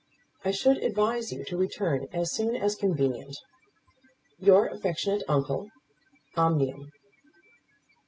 [0.43, 3.37] I should advise you to return as soon as convenient.
[4.39, 5.69] Your affectionate uncle,
[6.35, 6.91] OMNIUM.